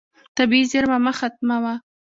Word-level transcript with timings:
طبیعي 0.37 0.65
زیرمه 0.71 0.97
مه 1.05 1.13
ختموه. 1.19 1.73